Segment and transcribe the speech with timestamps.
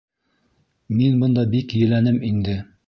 [1.01, 2.63] Мин бында бик еләнем инде.